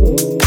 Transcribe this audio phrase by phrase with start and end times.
[0.00, 0.39] Bye.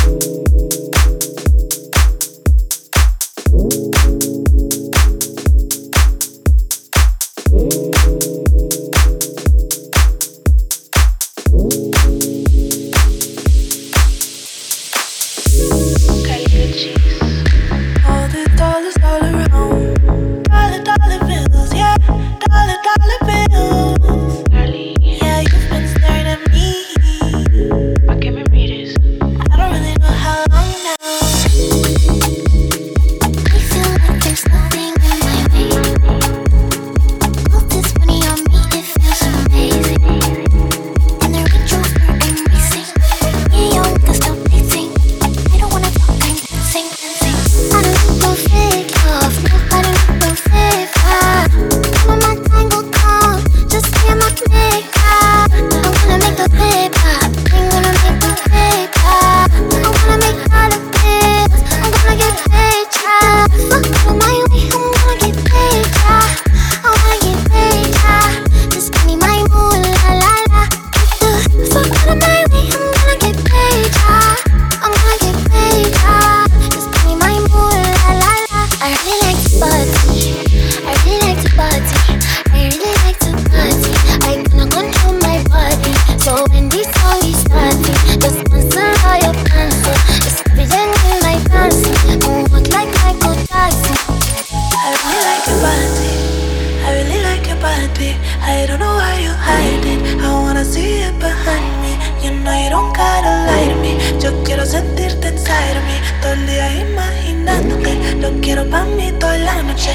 [99.00, 101.98] I wanna see it behind me.
[102.24, 103.98] You know you don't gotta lie me.
[104.22, 105.98] Yo quiero sentirte inside of me.
[106.22, 108.16] Todo el día imaginándote.
[108.22, 109.94] Lo quiero para mí toda la noche.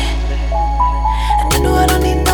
[1.40, 2.27] And you know I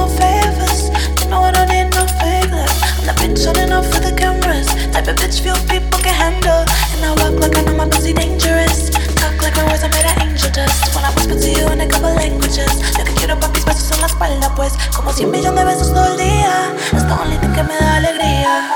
[14.25, 16.73] espalda, pues como 100 millones de besos todo el día.
[16.95, 18.71] Hasta un que me da alegría.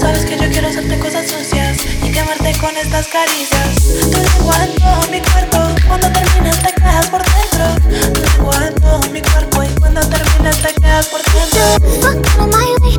[0.00, 3.74] Sabes que yo quiero hacerte cosas sucias y quemarte con estas caricias.
[4.12, 5.58] Tú cuando mi cuerpo,
[5.88, 7.64] cuando terminas te quedas por dentro.
[8.12, 11.64] Tú cuando mi cuerpo y cuando terminas te quedas por dentro.
[12.00, 12.94] Fuck out of my way.